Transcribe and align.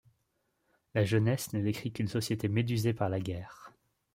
La 0.95 1.05
jeunesse 1.05 1.53
ne 1.53 1.61
décrit 1.61 1.91
qu'une 1.93 2.07
société 2.07 2.47
médusé 2.49 2.91
par 2.91 3.07
la 3.07 3.19
guerre. 3.19 3.71